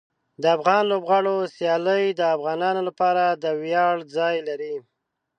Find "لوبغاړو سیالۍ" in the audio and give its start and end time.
0.91-2.03